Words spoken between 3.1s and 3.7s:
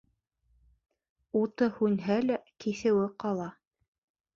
ҡала.